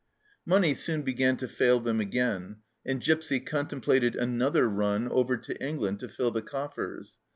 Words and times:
Money 0.47 0.73
soon 0.73 1.03
began 1.03 1.37
to 1.37 1.47
fail 1.47 1.79
them 1.79 1.99
again, 1.99 2.55
and 2.83 3.01
Gipsy 3.01 3.39
contemplated 3.39 4.15
another 4.15 4.67
run 4.67 5.07
over 5.07 5.37
to 5.37 5.63
England 5.63 5.99
to 5.99 6.09
fill 6.09 6.31
the 6.31 6.41
coffers. 6.41 7.17